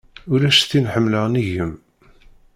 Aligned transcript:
Ulac 0.33 0.57
tin 0.69 0.89
ḥemleɣ 0.93 1.25
nnig-m. 1.27 1.71